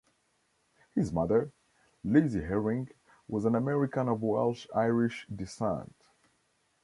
[0.95, 1.51] His mother,
[2.03, 2.89] Lizzie Herring,
[3.27, 5.93] was an American of Welsh-Irish descent.